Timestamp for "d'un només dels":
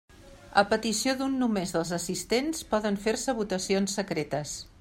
1.19-1.93